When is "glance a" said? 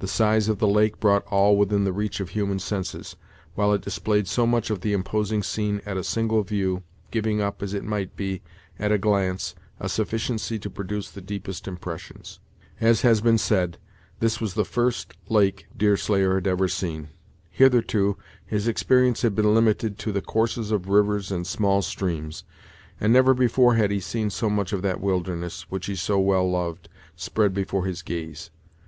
8.98-9.88